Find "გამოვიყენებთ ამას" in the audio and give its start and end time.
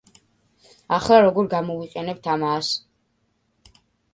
1.53-2.73